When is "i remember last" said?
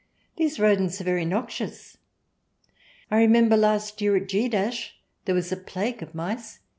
3.11-4.01